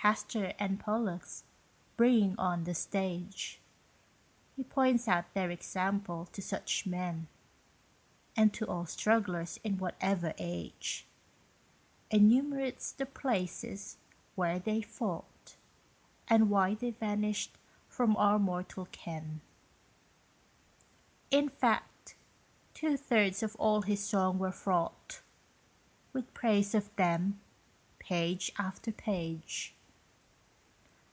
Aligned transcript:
Castor 0.00 0.54
and 0.60 0.78
Pollux 0.78 1.42
bringing 1.96 2.36
on 2.38 2.62
the 2.62 2.72
stage, 2.72 3.58
He 4.54 4.62
points 4.62 5.08
out 5.08 5.34
their 5.34 5.50
example 5.50 6.26
to 6.26 6.40
such 6.40 6.86
men, 6.86 7.26
And 8.36 8.54
to 8.54 8.64
all 8.68 8.86
strugglers 8.86 9.58
in 9.64 9.76
whatever 9.76 10.34
age; 10.38 11.04
Enumerates 12.12 12.92
the 12.92 13.06
places 13.06 13.96
where 14.36 14.60
they 14.60 14.82
fought, 14.82 15.56
And 16.28 16.48
why 16.48 16.76
they 16.76 16.92
vanished 16.92 17.58
from 17.88 18.16
our 18.18 18.38
mortal 18.38 18.86
ken. 18.92 19.40
In 21.32 21.48
fact, 21.48 22.14
two 22.72 22.96
thirds 22.96 23.42
of 23.42 23.56
all 23.56 23.82
his 23.82 24.02
song 24.04 24.38
was 24.38 24.54
fraught 24.54 25.22
With 26.12 26.32
praise 26.34 26.72
of 26.72 26.94
them, 26.94 27.40
page 27.98 28.52
after 28.58 28.92
page. 28.92 29.74